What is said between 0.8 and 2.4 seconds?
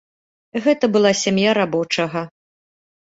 была сям'я рабочага.